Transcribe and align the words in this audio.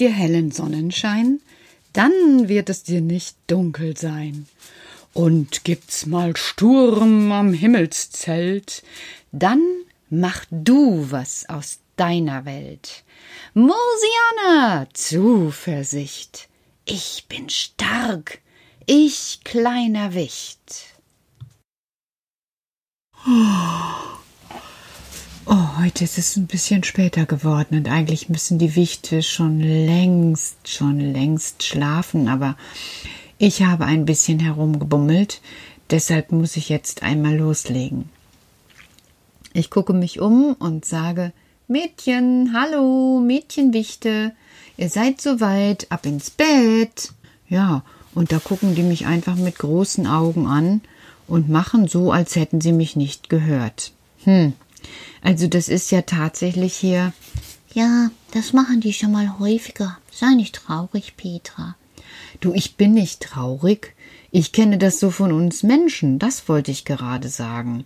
dir 0.00 0.10
hellen 0.10 0.50
Sonnenschein, 0.50 1.40
dann 1.92 2.48
wird 2.48 2.68
es 2.70 2.82
dir 2.82 3.00
nicht 3.00 3.36
dunkel 3.46 3.96
sein. 3.96 4.46
Und 5.12 5.64
gibt's 5.64 6.06
mal 6.06 6.36
Sturm 6.36 7.30
am 7.30 7.52
Himmelszelt, 7.52 8.82
dann 9.30 9.62
mach 10.10 10.44
du 10.50 11.06
was 11.10 11.48
aus 11.48 11.78
deiner 11.96 12.44
Welt. 12.44 13.04
Mosiana, 13.54 14.88
Zuversicht, 14.92 16.48
ich 16.84 17.26
bin 17.28 17.48
stark, 17.48 18.40
ich 18.86 19.40
kleiner 19.44 20.14
Wicht. 20.14 20.94
Oh, 25.46 25.83
heute 25.94 26.02
ist 26.06 26.18
es 26.18 26.36
ein 26.36 26.48
bisschen 26.48 26.82
später 26.82 27.24
geworden 27.24 27.76
und 27.76 27.88
eigentlich 27.88 28.28
müssen 28.28 28.58
die 28.58 28.74
Wichte 28.74 29.22
schon 29.22 29.60
längst, 29.60 30.56
schon 30.68 30.98
längst 30.98 31.62
schlafen, 31.62 32.26
aber 32.26 32.56
ich 33.38 33.62
habe 33.62 33.84
ein 33.84 34.04
bisschen 34.04 34.40
herumgebummelt, 34.40 35.40
deshalb 35.90 36.32
muss 36.32 36.56
ich 36.56 36.68
jetzt 36.68 37.04
einmal 37.04 37.36
loslegen. 37.36 38.08
Ich 39.52 39.70
gucke 39.70 39.92
mich 39.92 40.18
um 40.18 40.54
und 40.54 40.84
sage 40.84 41.32
Mädchen, 41.68 42.50
hallo, 42.52 43.20
Mädchenwichte, 43.20 44.32
ihr 44.76 44.88
seid 44.88 45.20
soweit, 45.20 45.92
ab 45.92 46.06
ins 46.06 46.28
Bett. 46.30 47.12
Ja, 47.48 47.84
und 48.16 48.32
da 48.32 48.40
gucken 48.40 48.74
die 48.74 48.82
mich 48.82 49.06
einfach 49.06 49.36
mit 49.36 49.58
großen 49.58 50.08
Augen 50.08 50.48
an 50.48 50.80
und 51.28 51.48
machen 51.48 51.86
so, 51.86 52.10
als 52.10 52.34
hätten 52.34 52.60
sie 52.60 52.72
mich 52.72 52.96
nicht 52.96 53.28
gehört. 53.28 53.92
Hm, 54.24 54.54
also 55.22 55.46
das 55.46 55.68
ist 55.68 55.90
ja 55.90 56.02
tatsächlich 56.02 56.74
hier. 56.74 57.12
Ja, 57.72 58.10
das 58.32 58.52
machen 58.52 58.80
die 58.80 58.92
schon 58.92 59.12
mal 59.12 59.38
häufiger. 59.38 59.98
Sei 60.12 60.34
nicht 60.34 60.54
traurig, 60.54 61.16
Petra. 61.16 61.76
Du, 62.40 62.52
ich 62.52 62.76
bin 62.76 62.92
nicht 62.92 63.20
traurig. 63.20 63.94
Ich 64.30 64.52
kenne 64.52 64.78
das 64.78 64.98
so 64.98 65.10
von 65.10 65.32
uns 65.32 65.62
Menschen, 65.62 66.18
das 66.18 66.48
wollte 66.48 66.72
ich 66.72 66.84
gerade 66.84 67.28
sagen. 67.28 67.84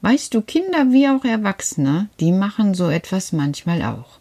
Weißt 0.00 0.32
du, 0.32 0.42
Kinder 0.42 0.92
wie 0.92 1.08
auch 1.08 1.24
Erwachsene, 1.24 2.08
die 2.20 2.30
machen 2.30 2.74
so 2.74 2.88
etwas 2.88 3.32
manchmal 3.32 3.82
auch. 3.82 4.18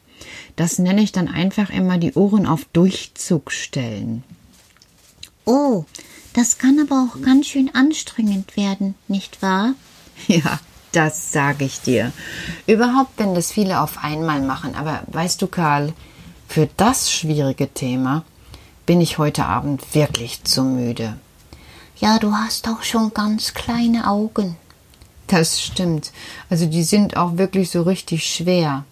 Das 0.56 0.80
nenne 0.80 1.02
ich 1.02 1.12
dann 1.12 1.28
einfach 1.28 1.70
immer 1.70 2.00
die 2.00 2.14
Ohren 2.14 2.48
auf 2.48 2.66
Durchzug 2.74 3.52
stellen. 3.52 4.24
Oh, 5.46 5.86
das 6.34 6.58
kann 6.58 6.80
aber 6.80 7.08
auch 7.08 7.22
ganz 7.22 7.48
schön 7.48 7.74
anstrengend 7.74 8.58
werden, 8.58 8.96
nicht 9.08 9.42
wahr? 9.42 9.74
Ja, 10.28 10.60
das 10.98 11.32
sage 11.32 11.64
ich 11.64 11.82
dir. 11.82 12.12
Überhaupt, 12.66 13.12
wenn 13.18 13.36
das 13.36 13.52
viele 13.52 13.82
auf 13.82 14.04
einmal 14.04 14.42
machen. 14.42 14.74
Aber 14.74 15.02
weißt 15.08 15.40
du, 15.42 15.48
Karl, 15.48 15.94
für 16.48 16.68
das 16.76 17.12
schwierige 17.12 17.72
Thema 17.72 18.24
bin 18.88 19.00
ich 19.00 19.20
heute 19.20 19.46
Abend 19.46 19.94
wirklich 19.94 20.44
zu 20.44 20.64
müde. 20.64 21.16
Ja, 21.98 22.18
du 22.18 22.34
hast 22.34 22.68
auch 22.68 22.82
schon 22.82 23.14
ganz 23.14 23.54
kleine 23.54 24.08
Augen. 24.08 24.56
Das 25.28 25.62
stimmt. 25.62 26.12
Also 26.50 26.66
die 26.66 26.84
sind 26.84 27.16
auch 27.16 27.38
wirklich 27.38 27.70
so 27.70 27.84
richtig 27.84 28.26
schwer. 28.26 28.84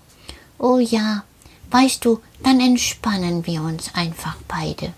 Oh 0.59 0.77
ja, 0.77 1.23
weißt 1.71 2.05
du, 2.05 2.19
dann 2.43 2.59
entspannen 2.59 3.47
wir 3.47 3.63
uns 3.63 3.95
einfach 3.95 4.35
beide. 4.47 4.93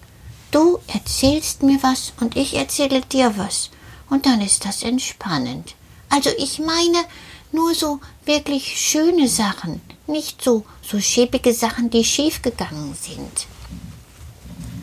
Du 0.52 0.80
erzählst 0.88 1.64
mir 1.64 1.80
was 1.84 2.12
und 2.20 2.36
ich 2.36 2.58
erzähle 2.58 3.00
dir 3.00 3.38
was. 3.38 3.70
Und 4.10 4.26
dann 4.26 4.42
ist 4.42 4.66
das 4.66 4.84
entspannend. 4.84 5.76
Also 6.10 6.30
ich 6.38 6.60
meine 6.60 7.04
nur 7.52 7.74
so 7.74 8.00
wirklich 8.26 8.80
schöne 8.80 9.28
Sachen, 9.28 9.82
nicht 10.08 10.42
so, 10.42 10.66
so 10.82 11.00
schäbige 11.00 11.54
Sachen, 11.54 11.90
die 11.90 12.04
schiefgegangen 12.04 12.94
sind. 12.96 13.48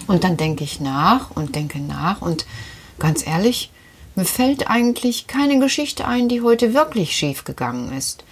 Und 0.06 0.25
dann 0.25 0.36
denke 0.36 0.64
ich 0.64 0.80
nach 0.80 1.30
und 1.30 1.55
denke 1.55 1.78
nach 1.80 2.20
und 2.20 2.45
ganz 2.98 3.27
ehrlich, 3.27 3.70
mir 4.17 4.25
fällt 4.25 4.69
eigentlich 4.69 5.27
keine 5.27 5.58
Geschichte 5.58 6.07
ein, 6.07 6.29
die 6.29 6.42
heute 6.42 6.74
wirklich 6.74 7.17
schiefgegangen 7.17 7.92
ist. 7.96 8.24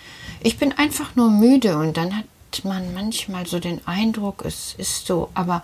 Ich 0.43 0.59
bin 0.59 0.73
einfach 0.73 1.17
nur 1.17 1.31
müde 1.31 1.77
und 1.79 1.97
dann 1.97 2.17
hat 2.17 2.27
man 2.65 2.93
manchmal 2.95 3.47
so 3.47 3.59
den 3.59 3.87
Eindruck, 3.87 4.45
es 4.45 4.75
ist 4.77 5.07
so, 5.07 5.31
aber 5.35 5.63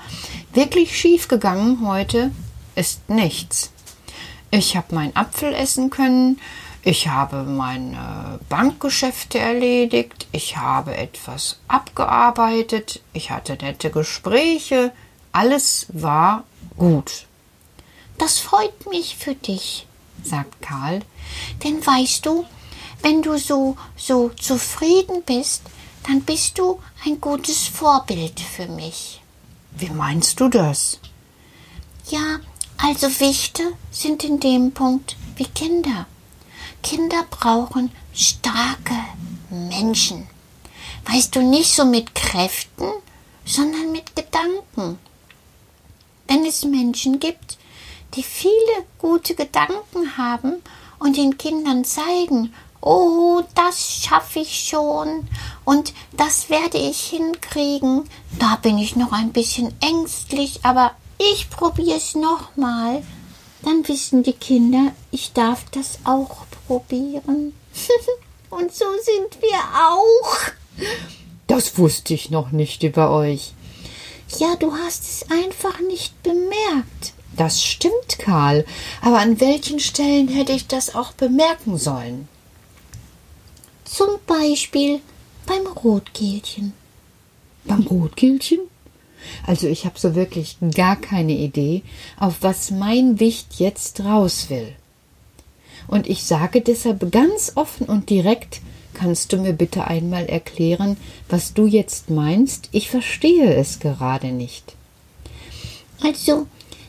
wirklich 0.55 0.99
schiefgegangen 0.99 1.87
heute 1.87 2.31
ist 2.75 3.09
nichts. 3.09 3.71
Ich 4.51 4.77
habe 4.77 4.95
meinen 4.95 5.15
Apfel 5.15 5.53
essen 5.53 5.91
können, 5.91 6.41
ich 6.83 7.09
habe 7.09 7.43
meine 7.43 8.39
Bankgeschäfte 8.49 9.39
erledigt, 9.39 10.27
ich 10.33 10.57
habe 10.57 10.97
etwas 10.97 11.59
abgearbeitet, 11.69 13.01
ich 13.13 13.31
hatte 13.31 13.55
nette 13.55 13.91
Gespräche, 13.91 14.93
alles 15.33 15.87
war 15.91 16.45
gut. 16.77 17.27
Das 18.17 18.39
freut 18.39 18.89
mich 18.91 19.17
für 19.17 19.35
dich, 19.35 19.87
sagt 20.23 20.63
Karl, 20.63 21.01
denn 21.63 21.85
weißt 21.85 22.27
du, 22.27 22.45
wenn 23.03 23.23
du 23.23 23.39
so, 23.39 23.77
so 23.97 24.31
zufrieden 24.31 25.23
bist, 25.25 25.63
dann 26.07 26.23
bist 26.23 26.59
du 26.59 26.81
ein 27.05 27.21
gutes 27.21 27.69
Vorbild 27.69 28.41
für 28.41 28.67
mich. 28.67 29.21
Wie 29.73 29.91
meinst 29.91 30.41
du 30.41 30.49
das? 30.49 30.99
Ja, 32.09 32.41
also 32.79 33.09
Wichte 33.21 33.63
sind 33.91 34.25
in 34.25 34.41
dem 34.41 34.73
Punkt 34.73 35.17
wie 35.37 35.45
Kinder. 35.45 36.07
Kinder 36.83 37.25
brauchen 37.31 37.91
starke 38.15 38.95
Menschen. 39.51 40.27
Weißt 41.11 41.35
du, 41.35 41.43
nicht 41.43 41.73
so 41.73 41.85
mit 41.85 42.15
Kräften, 42.15 42.91
sondern 43.45 43.93
mit 43.93 44.15
Gedanken. 44.15 44.99
Wenn 46.27 46.45
es 46.45 46.65
Menschen 46.65 47.19
gibt, 47.19 47.59
die 48.15 48.23
viele 48.23 48.85
gute 48.99 49.35
Gedanken 49.35 50.17
haben 50.17 50.55
und 50.99 51.17
den 51.17 51.39
Kindern 51.39 51.85
zeigen, 51.85 52.53
oh, 52.81 53.43
das 53.55 54.03
schaffe 54.03 54.41
ich 54.41 54.69
schon 54.69 55.27
und 55.65 55.93
das 56.17 56.49
werde 56.51 56.79
ich 56.79 57.01
hinkriegen, 57.01 58.05
da 58.39 58.57
bin 58.57 58.79
ich 58.79 58.97
noch 58.97 59.13
ein 59.13 59.33
bisschen 59.33 59.75
ängstlich, 59.81 60.61
aber 60.63 60.93
ich 61.19 61.51
probiere 61.51 61.97
es 61.97 62.15
nochmal, 62.15 63.03
dann 63.63 63.87
wissen 63.89 64.23
die 64.23 64.33
Kinder, 64.33 64.93
ich 65.11 65.33
darf 65.33 65.65
das 65.71 65.99
auch 66.05 66.47
probieren. 66.67 67.55
Und 68.51 68.75
so 68.75 68.87
sind 69.03 69.43
wir 69.43 69.59
auch. 69.75 70.53
Das 71.47 71.79
wusste 71.79 72.15
ich 72.15 72.31
noch 72.31 72.51
nicht 72.51 72.83
über 72.83 73.11
euch. 73.11 73.53
Ja, 74.39 74.57
du 74.57 74.73
hast 74.73 75.05
es 75.05 75.31
einfach 75.31 75.81
nicht 75.81 76.23
bemerkt. 76.23 77.15
Das 77.37 77.63
stimmt, 77.63 78.19
Karl. 78.19 78.65
Aber 79.01 79.19
an 79.19 79.41
welchen 79.41 79.81
Stellen 79.81 80.29
hätte 80.29 80.53
ich 80.53 80.67
das 80.67 80.95
auch 80.95 81.13
bemerken 81.13 81.79
sollen? 81.79 82.29
Zum 83.85 84.19
Beispiel 84.27 85.01
beim 85.47 85.67
Rotkehlchen. 85.67 86.73
Beim 87.65 87.87
Rotkehlchen? 87.87 88.61
Also 89.47 89.67
ich 89.67 89.85
habe 89.85 89.99
so 89.99 90.15
wirklich 90.15 90.57
gar 90.75 90.97
keine 90.97 91.33
Idee, 91.33 91.83
auf 92.19 92.37
was 92.41 92.71
mein 92.71 93.21
Wicht 93.21 93.55
jetzt 93.59 94.01
raus 94.01 94.51
will. 94.51 94.73
Und 95.87 96.07
ich 96.07 96.25
sage 96.25 96.61
deshalb 96.61 97.11
ganz 97.11 97.53
offen 97.55 97.87
und 97.87 98.11
direkt, 98.11 98.61
kannst 98.95 99.33
du 99.33 99.39
mir 99.39 99.53
bitte 99.53 99.87
einmal 99.87 100.27
erklären, 100.27 100.97
was 101.29 101.55
du 101.55 101.67
jetzt 101.67 102.11
meinst? 102.11 102.69
Ich 102.73 102.91
verstehe 102.91 103.55
es 103.55 103.79
gerade 103.79 104.29
nicht. 104.29 104.75
Also, 106.03 106.47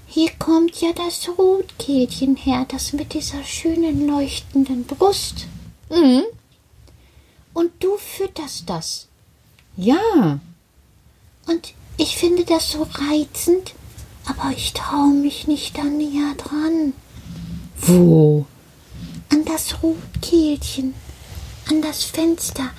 hier 0.07 0.29
kommt 0.37 0.81
ja 0.81 0.89
das 0.93 1.29
Rotkehlchen 1.37 2.35
her, 2.35 2.65
das 2.67 2.93
mit 2.93 3.13
dieser 3.13 3.43
schönen 3.43 4.07
leuchtenden 4.07 4.85
Brust. 4.85 5.47
Mhm. 5.89 6.23
Und 7.53 7.71
du 7.79 7.97
fütterst 7.97 8.69
das. 8.69 9.07
Ja. 9.77 10.39
Und 11.47 11.73
ich 11.99 12.15
finde 12.15 12.45
das 12.45 12.71
so 12.71 12.87
reizend, 12.93 13.73
aber 14.25 14.55
ich 14.55 14.71
traue 14.71 15.13
mich 15.13 15.47
nicht 15.47 15.77
da 15.77 15.83
näher 15.83 16.33
dran. 16.37 16.93
Wo? 17.81 18.45
An 19.29 19.43
das 19.43 19.83
Rotkehlchen, 19.83 20.93
an 21.67 21.81
das 21.81 22.05
Fenster. 22.05 22.69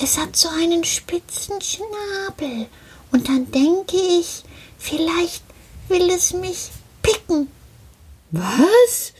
Es 0.00 0.18
hat 0.18 0.34
so 0.34 0.48
einen 0.48 0.82
spitzen 0.82 1.60
Schnabel. 1.60 2.66
Und 3.12 3.28
dann 3.28 3.48
denke 3.52 3.96
ich, 3.96 4.42
vielleicht 4.76 5.44
will 5.88 6.10
es 6.10 6.32
mich 6.32 6.70
picken. 7.00 7.46
Was? 8.32 9.12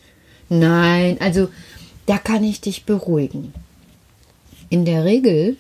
Nein, 0.49 1.17
also 1.21 1.49
da 2.07 2.19
kann 2.19 2.43
ich 2.43 2.61
dich 2.61 2.87
beruhigen. 2.87 3.55
In 4.69 4.85
der 4.85 5.05
Regel 5.05 5.57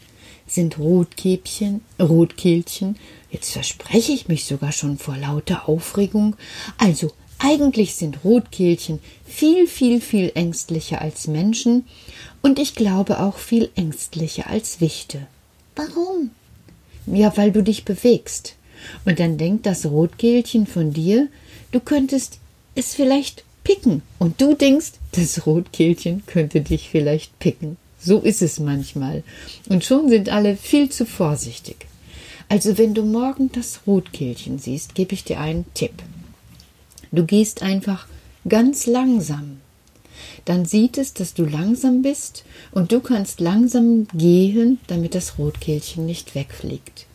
sind 0.48 0.78
Rotkäppchen, 0.78 1.82
Rotkehlchen 2.00 2.96
Jetzt 3.34 3.50
verspreche 3.50 4.12
ich 4.12 4.28
mich 4.28 4.44
sogar 4.44 4.70
schon 4.70 4.96
vor 4.96 5.16
lauter 5.16 5.68
Aufregung. 5.68 6.36
Also, 6.78 7.10
eigentlich 7.40 7.96
sind 7.96 8.18
Rotkehlchen 8.22 9.00
viel, 9.26 9.66
viel, 9.66 10.00
viel 10.00 10.30
ängstlicher 10.36 11.02
als 11.02 11.26
Menschen 11.26 11.84
und 12.42 12.60
ich 12.60 12.76
glaube 12.76 13.18
auch 13.18 13.38
viel 13.38 13.70
ängstlicher 13.74 14.48
als 14.48 14.80
Wichte. 14.80 15.26
Warum? 15.74 16.30
Ja, 17.06 17.36
weil 17.36 17.50
du 17.50 17.64
dich 17.64 17.84
bewegst. 17.84 18.54
Und 19.04 19.18
dann 19.18 19.36
denkt 19.36 19.66
das 19.66 19.84
Rotkehlchen 19.84 20.68
von 20.68 20.92
dir, 20.92 21.26
du 21.72 21.80
könntest 21.80 22.38
es 22.76 22.94
vielleicht 22.94 23.42
picken. 23.64 24.02
Und 24.20 24.40
du 24.40 24.54
denkst, 24.54 24.92
das 25.10 25.44
Rotkehlchen 25.44 26.22
könnte 26.26 26.60
dich 26.60 26.88
vielleicht 26.88 27.36
picken. 27.40 27.78
So 27.98 28.20
ist 28.20 28.42
es 28.42 28.60
manchmal. 28.60 29.24
Und 29.68 29.84
schon 29.84 30.08
sind 30.08 30.28
alle 30.28 30.56
viel 30.56 30.88
zu 30.88 31.04
vorsichtig. 31.04 31.88
Also 32.48 32.78
wenn 32.78 32.94
du 32.94 33.02
morgen 33.02 33.50
das 33.52 33.80
Rotkehlchen 33.86 34.58
siehst, 34.58 34.94
gebe 34.94 35.14
ich 35.14 35.24
dir 35.24 35.40
einen 35.40 35.64
Tipp. 35.74 36.02
Du 37.10 37.24
gehst 37.24 37.62
einfach 37.62 38.06
ganz 38.48 38.86
langsam. 38.86 39.58
Dann 40.44 40.64
sieht 40.64 40.98
es, 40.98 41.14
dass 41.14 41.34
du 41.34 41.44
langsam 41.44 42.02
bist 42.02 42.44
und 42.72 42.92
du 42.92 43.00
kannst 43.00 43.40
langsam 43.40 44.06
gehen, 44.14 44.78
damit 44.86 45.14
das 45.14 45.38
Rotkehlchen 45.38 46.06
nicht 46.06 46.34
wegfliegt. 46.34 47.06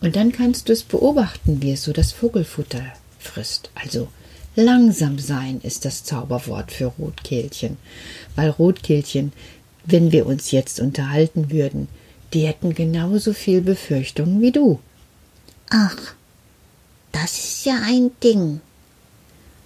Und 0.00 0.16
dann 0.16 0.32
kannst 0.32 0.68
du 0.68 0.72
es 0.72 0.82
beobachten, 0.82 1.60
wie 1.62 1.72
es 1.72 1.82
so 1.82 1.92
das 1.92 2.12
Vogelfutter 2.12 2.82
frisst. 3.18 3.70
Also 3.74 4.08
langsam 4.56 5.18
sein 5.18 5.60
ist 5.62 5.84
das 5.84 6.04
Zauberwort 6.04 6.72
für 6.72 6.86
Rotkehlchen. 6.86 7.76
Weil 8.34 8.50
Rotkehlchen, 8.50 9.32
wenn 9.84 10.10
wir 10.10 10.26
uns 10.26 10.50
jetzt 10.50 10.80
unterhalten 10.80 11.50
würden, 11.50 11.88
die 12.32 12.46
hätten 12.46 12.74
genauso 12.74 13.32
viel 13.32 13.60
Befürchtungen 13.60 14.40
wie 14.40 14.52
du. 14.52 14.78
Ach, 15.70 16.14
das 17.12 17.38
ist 17.38 17.64
ja 17.64 17.80
ein 17.84 18.10
Ding. 18.22 18.60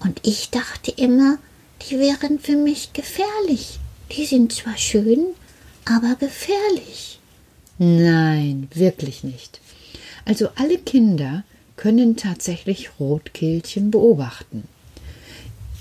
Und 0.00 0.20
ich 0.22 0.50
dachte 0.50 0.90
immer, 0.90 1.38
die 1.82 1.99
wären 1.99 2.38
für 2.38 2.56
mich 2.56 2.93
gefährlich. 2.93 3.78
Die 4.12 4.26
sind 4.26 4.52
zwar 4.52 4.76
schön, 4.76 5.26
aber 5.84 6.14
gefährlich. 6.16 7.19
Nein, 7.78 8.69
wirklich 8.75 9.25
nicht. 9.25 9.61
Also 10.25 10.49
alle 10.56 10.78
Kinder 10.78 11.44
können 11.76 12.16
tatsächlich 12.16 13.00
Rotkehlchen 13.00 13.90
beobachten. 13.90 14.64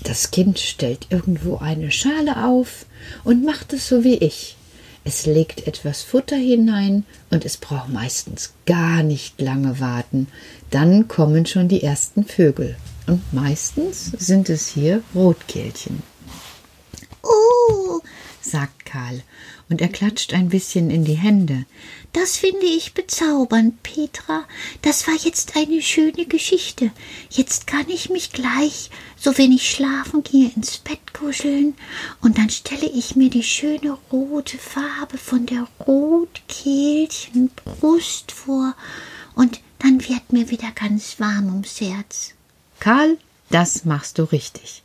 Das 0.02 0.30
Kind 0.30 0.58
stellt 0.58 1.06
irgendwo 1.10 1.56
eine 1.58 1.90
Schale 1.90 2.44
auf 2.44 2.84
und 3.22 3.44
macht 3.44 3.72
es 3.72 3.88
so 3.88 4.04
wie 4.04 4.16
ich. 4.16 4.56
Es 5.06 5.26
legt 5.26 5.66
etwas 5.66 6.02
Futter 6.02 6.36
hinein 6.36 7.04
und 7.30 7.44
es 7.44 7.58
braucht 7.58 7.90
meistens 7.90 8.54
gar 8.64 9.02
nicht 9.02 9.38
lange 9.38 9.78
warten. 9.78 10.28
Dann 10.70 11.08
kommen 11.08 11.44
schon 11.44 11.68
die 11.68 11.82
ersten 11.82 12.24
Vögel. 12.24 12.76
Und 13.06 13.20
meistens 13.34 14.12
sind 14.18 14.48
es 14.48 14.68
hier 14.68 15.02
Rotkehlchen. 15.14 16.02
Oh, 17.22 18.00
sagt 18.40 18.86
Karl, 18.86 19.22
und 19.68 19.80
er 19.80 19.88
klatscht 19.88 20.34
ein 20.34 20.50
bisschen 20.50 20.88
in 20.90 21.04
die 21.04 21.14
Hände. 21.14 21.64
Das 22.12 22.36
finde 22.36 22.66
ich 22.66 22.94
bezaubernd, 22.94 23.82
Petra. 23.82 24.44
Das 24.82 25.08
war 25.08 25.14
jetzt 25.14 25.56
eine 25.56 25.82
schöne 25.82 26.26
Geschichte. 26.26 26.92
Jetzt 27.28 27.66
kann 27.66 27.88
ich 27.88 28.08
mich 28.08 28.30
gleich, 28.30 28.90
so 29.18 29.36
wenn 29.36 29.50
ich 29.50 29.68
schlafen 29.68 30.22
gehe, 30.22 30.52
ins 30.54 30.78
Bett 30.78 31.12
kuscheln, 31.12 31.74
und 32.20 32.38
dann 32.38 32.50
stelle 32.50 32.88
ich 32.88 33.16
mir 33.16 33.30
die 33.30 33.42
schöne 33.42 33.98
rote 34.12 34.58
Farbe 34.58 35.18
von 35.18 35.44
der 35.46 35.66
Rotkehlchenbrust 35.86 38.30
vor, 38.30 38.76
und 39.34 39.58
dann 39.80 40.08
wird 40.08 40.32
mir 40.32 40.50
wieder 40.50 40.70
ganz 40.70 41.18
warm 41.18 41.48
ums 41.48 41.80
Herz. 41.80 42.34
Karl, 42.78 43.18
das 43.50 43.84
machst 43.84 44.18
du 44.18 44.22
richtig. 44.22 44.83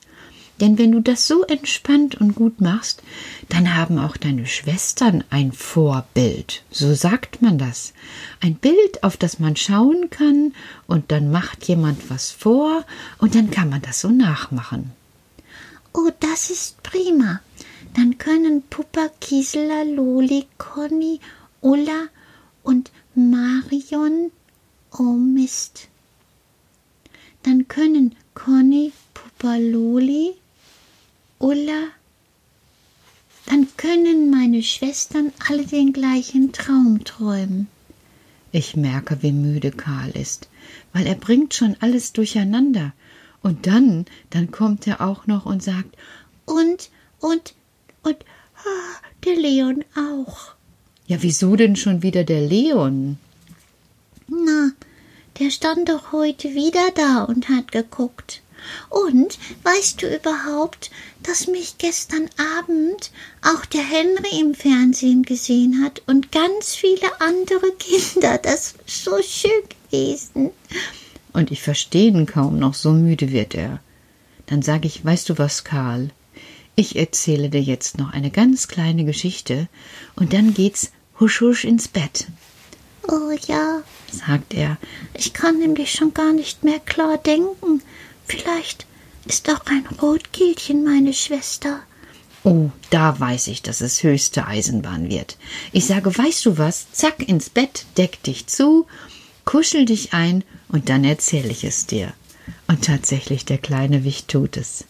Denn 0.62 0.78
wenn 0.78 0.92
du 0.92 1.00
das 1.00 1.26
so 1.26 1.44
entspannt 1.44 2.20
und 2.20 2.36
gut 2.36 2.60
machst, 2.60 3.02
dann 3.48 3.76
haben 3.76 3.98
auch 3.98 4.18
deine 4.18 4.46
Schwestern 4.46 5.24
ein 5.30 5.54
Vorbild. 5.54 6.64
So 6.70 6.94
sagt 6.94 7.42
man 7.42 7.58
das. 7.58 7.94
Ein 8.42 8.56
Bild, 8.56 9.04
auf 9.04 9.16
das 9.16 9.40
man 9.40 9.56
schauen 9.56 10.10
kann, 10.10 10.54
und 10.86 11.12
dann 11.12 11.32
macht 11.32 11.68
jemand 11.68 12.10
was 12.10 12.32
vor, 12.32 12.84
und 13.20 13.36
dann 13.36 13.52
kann 13.52 13.70
man 13.70 13.82
das 13.82 14.02
so 14.02 14.10
nachmachen. 14.10 14.92
Oh, 15.94 16.10
das 16.20 16.50
ist 16.50 16.84
prima. 16.84 17.40
Dann 17.96 18.18
können 18.18 18.64
Puppa, 18.70 19.10
Gisela, 19.20 19.84
Loli, 19.84 20.46
Conny, 20.58 21.20
Ulla 21.62 22.08
und 22.64 22.92
Marion. 23.16 24.32
Oh 24.92 25.14
Mist. 25.14 25.88
Dann 27.44 27.68
können 27.68 28.16
Conny, 28.34 28.92
Puppa, 29.14 29.56
Loli, 29.56 30.34
Ulla, 31.40 31.88
dann 33.46 33.68
können 33.78 34.30
meine 34.30 34.62
Schwestern 34.62 35.32
alle 35.48 35.66
den 35.66 35.94
gleichen 35.94 36.52
Traum 36.52 37.04
träumen. 37.06 37.68
Ich 38.52 38.76
merke, 38.76 39.24
wie 39.24 39.32
müde 39.32 39.72
Karl 39.72 40.10
ist, 40.10 40.50
weil 40.92 41.08
er 41.08 41.16
bringt 41.16 41.54
schon 41.54 41.78
alles 41.80 42.12
durcheinander. 42.14 42.94
Und 43.42 43.68
dann, 43.68 44.06
dann 44.32 44.52
kommt 44.52 44.86
er 44.86 45.00
auch 45.00 45.28
noch 45.28 45.46
und 45.46 45.64
sagt, 45.64 45.96
und, 46.46 46.90
und, 47.20 47.54
und, 48.04 48.18
ah, 48.58 49.00
der 49.24 49.36
Leon 49.36 49.86
auch. 49.96 50.56
Ja, 51.08 51.22
wieso 51.22 51.56
denn 51.56 51.78
schon 51.78 52.04
wieder 52.04 52.26
der 52.26 52.42
Leon? 52.42 53.18
Na, 54.28 54.72
der 55.40 55.52
stand 55.52 55.88
doch 55.88 56.12
heute 56.12 56.54
wieder 56.54 56.92
da 56.96 57.24
und 57.24 57.48
hat 57.48 57.72
geguckt. 57.72 58.42
Und 58.90 59.38
weißt 59.64 60.02
du 60.02 60.16
überhaupt, 60.16 60.92
dass 61.24 61.48
mich 61.48 61.78
gestern 61.78 62.30
Abend 62.58 63.12
auch 63.42 63.66
der 63.66 63.84
Henry 63.84 64.40
im 64.40 64.56
Fernsehen 64.56 65.24
gesehen 65.24 65.84
hat 65.84 66.02
und 66.08 66.32
ganz 66.32 66.76
viele 66.76 67.22
andere 67.22 67.72
Kinder. 67.78 68.38
Das 68.38 68.76
ist 68.86 69.04
so 69.04 69.22
schön 69.22 69.52
gewesen. 69.90 70.52
Und 71.34 71.52
ich 71.52 71.62
verstehe 71.62 72.12
ihn 72.12 72.26
kaum 72.26 72.58
noch, 72.60 72.74
so 72.74 72.92
müde 72.92 73.32
wird 73.32 73.56
er. 73.56 73.80
Dann 74.48 74.62
sage 74.62 74.88
ich, 74.88 75.06
weißt 75.06 75.30
du 75.30 75.38
was, 75.38 75.64
Karl? 75.64 76.10
Ich 76.76 76.96
erzähle 76.96 77.50
dir 77.50 77.62
jetzt 77.62 77.98
noch 77.98 78.14
eine 78.14 78.32
ganz 78.32 78.68
kleine 78.68 79.04
Geschichte 79.04 79.68
und 80.16 80.34
dann 80.34 80.54
geht's 80.54 80.92
husch 81.20 81.42
husch 81.42 81.66
ins 81.66 81.88
Bett. 81.88 82.28
Oh 83.08 83.32
ja, 83.48 83.82
sagt 84.12 84.54
er, 84.54 84.78
ich 85.14 85.34
kann 85.34 85.60
nämlich 85.60 85.92
schon 85.92 86.14
gar 86.14 86.32
nicht 86.32 86.64
mehr 86.64 86.80
klar 86.80 87.18
denken. 87.18 87.82
Vielleicht 88.30 88.86
ist 89.26 89.50
auch 89.50 89.66
ein 89.66 89.86
Rotkehlchen 90.02 90.84
meine 90.84 91.14
Schwester. 91.14 91.82
Oh, 92.44 92.70
da 92.90 93.20
weiß 93.20 93.48
ich, 93.48 93.64
dass 93.64 93.82
es 93.82 94.04
höchste 94.04 94.46
Eisenbahn 94.46 95.10
wird. 95.10 95.38
Ich 95.74 95.86
sage, 95.86 96.16
weißt 96.16 96.46
du 96.46 96.58
was? 96.58 96.92
Zack 96.94 97.28
ins 97.28 97.50
Bett, 97.50 97.86
deck 97.98 98.24
dich 98.24 98.48
zu, 98.48 98.88
kuschel 99.46 99.86
dich 99.86 100.14
ein 100.14 100.44
und 100.70 100.90
dann 100.90 101.04
erzähle 101.04 101.50
ich 101.50 101.64
es 101.64 101.86
dir. 101.86 102.14
Und 102.68 102.86
tatsächlich, 102.86 103.46
der 103.46 103.58
kleine 103.58 104.04
Wicht 104.04 104.30
tut 104.30 104.58
es. 104.58 104.86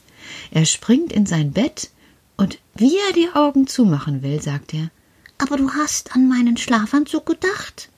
Er 0.52 0.66
springt 0.66 1.12
in 1.12 1.26
sein 1.26 1.54
Bett 1.54 1.90
und 2.38 2.60
wie 2.76 2.98
er 3.08 3.14
die 3.14 3.30
Augen 3.34 3.68
zumachen 3.68 4.22
will, 4.22 4.42
sagt 4.42 4.74
er, 4.74 4.92
aber 5.38 5.56
du 5.56 5.72
hast 5.72 6.14
an 6.14 6.28
meinen 6.28 6.58
Schlafanzug 6.58 7.26
gedacht. 7.26 7.90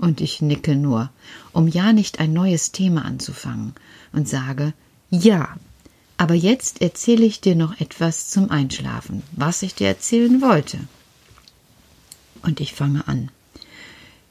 Und 0.00 0.22
ich 0.22 0.40
nicke 0.40 0.76
nur, 0.76 1.10
um 1.52 1.68
ja 1.68 1.92
nicht 1.92 2.20
ein 2.20 2.32
neues 2.32 2.72
Thema 2.72 3.04
anzufangen 3.04 3.74
und 4.12 4.26
sage 4.26 4.72
Ja, 5.10 5.56
aber 6.16 6.34
jetzt 6.34 6.80
erzähle 6.80 7.24
ich 7.26 7.40
dir 7.40 7.54
noch 7.54 7.80
etwas 7.80 8.30
zum 8.30 8.50
Einschlafen, 8.50 9.22
was 9.32 9.62
ich 9.62 9.74
dir 9.74 9.88
erzählen 9.88 10.40
wollte. 10.40 10.78
Und 12.42 12.60
ich 12.60 12.72
fange 12.72 13.06
an. 13.08 13.30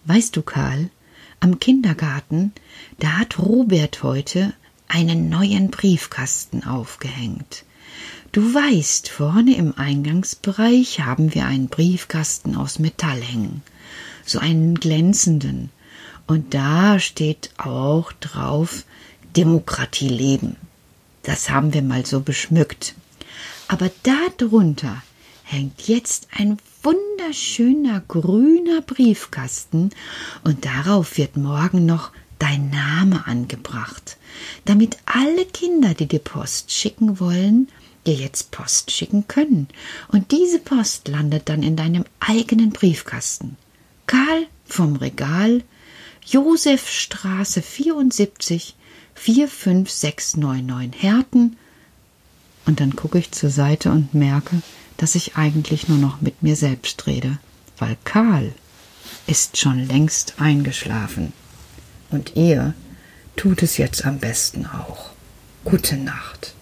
Weißt 0.05 0.35
du, 0.35 0.41
Karl, 0.41 0.89
am 1.39 1.59
Kindergarten, 1.59 2.51
da 2.97 3.19
hat 3.19 3.37
Robert 3.37 4.01
heute 4.01 4.53
einen 4.87 5.29
neuen 5.29 5.69
Briefkasten 5.69 6.63
aufgehängt. 6.63 7.63
Du 8.31 8.53
weißt, 8.53 9.09
vorne 9.09 9.55
im 9.55 9.77
Eingangsbereich 9.77 11.01
haben 11.01 11.33
wir 11.33 11.45
einen 11.45 11.67
Briefkasten 11.67 12.55
aus 12.55 12.79
Metall 12.79 13.21
hängen, 13.21 13.61
so 14.25 14.39
einen 14.39 14.75
glänzenden, 14.75 15.69
und 16.27 16.53
da 16.53 16.99
steht 16.99 17.49
auch 17.57 18.11
drauf 18.13 18.85
Demokratie 19.35 20.09
leben. 20.09 20.57
Das 21.23 21.49
haben 21.49 21.73
wir 21.73 21.81
mal 21.81 22.05
so 22.05 22.19
beschmückt. 22.19 22.93
Aber 23.67 23.89
darunter 24.03 25.01
hängt 25.43 25.87
jetzt 25.87 26.27
ein 26.31 26.57
wunderschöner 26.83 28.01
grüner 28.07 28.81
Briefkasten 28.81 29.89
und 30.43 30.65
darauf 30.65 31.17
wird 31.17 31.35
morgen 31.35 31.87
noch 31.87 32.11
dein 32.37 32.69
Name 32.69 33.25
angebracht, 33.25 34.17
damit 34.65 34.97
alle 35.05 35.45
Kinder, 35.45 35.93
die 35.95 36.07
dir 36.07 36.19
Post 36.19 36.71
schicken 36.71 37.19
wollen, 37.19 37.69
dir 38.05 38.13
jetzt 38.13 38.51
Post 38.51 38.91
schicken 38.91 39.27
können. 39.27 39.67
Und 40.09 40.31
diese 40.31 40.59
Post 40.59 41.07
landet 41.07 41.49
dann 41.49 41.63
in 41.63 41.75
deinem 41.75 42.05
eigenen 42.19 42.69
Briefkasten. 42.69 43.57
Karl 44.09 44.47
vom 44.65 44.95
Regal, 44.95 45.61
Josefstraße 46.25 47.61
74, 47.61 48.75
45699 49.13 51.03
Herten. 51.03 51.57
Und 52.65 52.79
dann 52.79 52.95
gucke 52.95 53.19
ich 53.19 53.29
zur 53.31 53.51
Seite 53.51 53.91
und 53.91 54.15
merke, 54.15 54.63
dass 54.97 55.13
ich 55.13 55.35
eigentlich 55.35 55.89
nur 55.89 55.99
noch 55.99 56.21
mit 56.21 56.41
mir 56.41 56.55
selbst 56.55 57.05
rede, 57.05 57.37
weil 57.77 57.97
Karl 58.03 58.55
ist 59.27 59.57
schon 59.57 59.85
längst 59.87 60.41
eingeschlafen. 60.41 61.31
Und 62.09 62.35
ihr 62.35 62.73
tut 63.35 63.61
es 63.61 63.77
jetzt 63.77 64.07
am 64.07 64.17
besten 64.17 64.65
auch. 64.65 65.11
Gute 65.65 65.97
Nacht. 65.97 66.55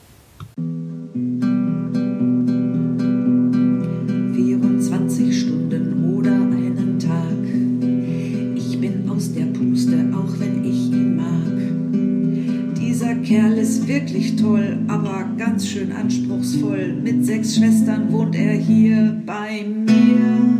Ist 13.55 13.87
wirklich 13.87 14.35
toll, 14.35 14.77
aber 14.87 15.25
ganz 15.37 15.67
schön 15.67 15.91
anspruchsvoll. 15.91 16.93
Mit 17.03 17.25
sechs 17.25 17.55
Schwestern 17.55 18.11
wohnt 18.11 18.35
er 18.35 18.53
hier 18.53 19.21
bei 19.25 19.65
mir. 19.65 20.59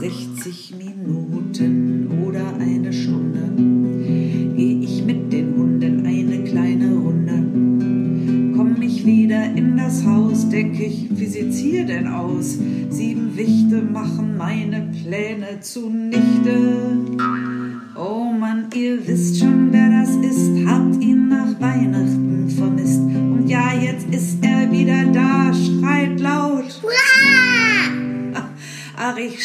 60 0.00 0.74
Minuten 0.76 2.08
oder 2.26 2.56
eine 2.58 2.92
Stunde 2.92 3.50
gehe 4.56 4.80
ich 4.80 5.04
mit 5.04 5.32
den 5.32 5.54
Hunden 5.56 6.04
eine 6.04 6.42
kleine 6.44 6.94
Runde. 6.94 8.56
Komm 8.56 8.82
ich 8.82 9.06
wieder 9.06 9.44
in 9.54 9.76
das 9.76 10.04
Haus, 10.04 10.48
denk 10.48 10.80
ich, 10.80 11.08
wie 11.10 11.26
sieht's 11.26 11.58
hier 11.58 11.84
denn 11.86 12.08
aus? 12.08 12.58
Sieben 12.90 13.36
Wichte 13.36 13.82
machen 13.82 14.36
meine 14.36 14.88
Pläne 15.02 15.60
zunichte. 15.60 16.98
Oh 17.94 18.32
Mann, 18.32 18.66
ihr 18.74 19.06
wisst 19.06 19.35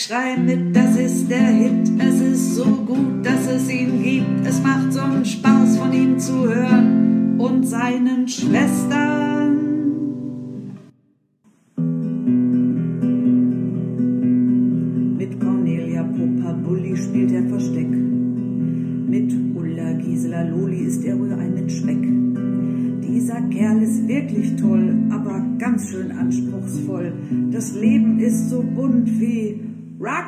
schrei 0.02 0.36
mit, 0.36 0.76
das 0.76 0.96
ist 0.96 1.30
der 1.30 1.48
Hit. 1.48 1.92
Es 2.00 2.20
ist 2.22 2.56
so 2.56 2.66
gut, 2.66 3.24
dass 3.24 3.48
es 3.48 3.70
ihn 3.70 4.02
gibt. 4.02 4.48
Es 4.48 4.62
macht 4.62 4.94
so 4.94 5.02
einen 5.02 5.26
Spaß, 5.26 5.78
von 5.78 5.94
ihm 5.94 6.20
zu 6.20 6.44
hören 6.44 7.36
und 7.38 7.68
seinen 7.68 8.28
Schwestern. 8.28 9.21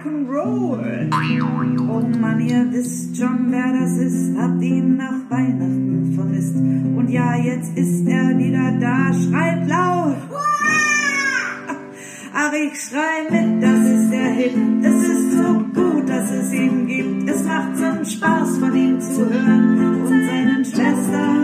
Rock'n'Roll. 0.03 1.09
Oh 1.79 2.19
Mann, 2.19 2.39
ihr 2.41 2.71
wisst 2.71 3.15
schon, 3.15 3.51
wer 3.51 3.71
das 3.71 3.97
ist, 3.97 4.37
habt 4.37 4.61
ihn 4.61 4.97
nach 4.97 5.29
Weihnachten 5.29 6.13
vermisst. 6.15 6.55
Und 6.55 7.09
ja, 7.09 7.35
jetzt 7.35 7.77
ist 7.77 8.05
er 8.07 8.37
wieder 8.37 8.71
da, 8.79 9.13
schreit 9.13 9.67
laut. 9.67 10.17
Ach, 12.33 12.53
ich 12.53 12.81
schrei 12.81 13.29
mit, 13.29 13.63
das 13.63 13.79
ist 13.79 14.11
der 14.11 14.31
Hit. 14.31 14.55
Es 14.83 15.07
ist 15.07 15.31
so 15.37 15.53
gut, 15.73 16.09
dass 16.09 16.31
es 16.31 16.53
ihn 16.53 16.87
gibt. 16.87 17.29
Es 17.29 17.43
macht 17.43 17.77
so 17.77 17.83
einen 17.85 18.05
Spaß, 18.05 18.57
von 18.57 18.75
ihm 18.75 18.99
zu 18.99 19.29
hören 19.29 20.01
und 20.01 20.07
seinen 20.07 20.65
Schwestern. 20.65 21.42